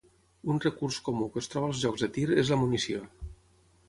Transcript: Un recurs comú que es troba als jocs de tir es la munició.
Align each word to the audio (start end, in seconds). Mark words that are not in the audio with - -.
Un 0.51 0.59
recurs 0.61 0.95
comú 1.09 1.27
que 1.35 1.41
es 1.43 1.49
troba 1.55 1.69
als 1.73 1.81
jocs 1.81 2.05
de 2.05 2.09
tir 2.15 2.23
es 2.45 2.49
la 2.55 2.57
munició. 2.63 3.03